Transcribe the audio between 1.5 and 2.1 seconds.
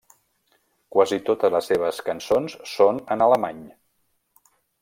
les seves